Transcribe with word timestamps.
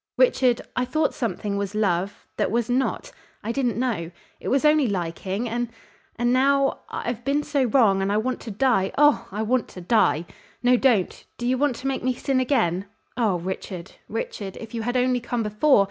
"Richard, 0.17 0.61
I 0.75 0.83
thought 0.83 1.13
something 1.13 1.57
was 1.57 1.75
love 1.75 2.25
that 2.37 2.49
was 2.49 2.71
not 2.71 3.11
I 3.43 3.51
didn't 3.51 3.77
know. 3.77 4.09
It 4.39 4.47
was 4.47 4.65
only 4.65 4.87
liking 4.87 5.47
and 5.47 5.69
and 6.15 6.33
now 6.33 6.79
I 6.89 7.07
I've 7.11 7.23
been 7.23 7.43
so 7.43 7.65
wrong 7.65 8.01
and 8.01 8.11
I 8.11 8.17
want 8.17 8.39
to 8.39 8.49
die 8.49 8.91
Oh, 8.97 9.27
I 9.31 9.43
want 9.43 9.67
to 9.67 9.81
die! 9.81 10.25
No, 10.63 10.75
don't. 10.75 11.23
Do 11.37 11.45
you 11.45 11.55
want 11.55 11.75
to 11.75 11.87
make 11.87 12.03
me 12.03 12.15
sin 12.15 12.39
again? 12.39 12.87
Oh, 13.15 13.37
Richard, 13.37 13.91
Richard! 14.09 14.57
If 14.57 14.73
you 14.73 14.81
had 14.81 14.97
only 14.97 15.19
come 15.19 15.43
before! 15.43 15.79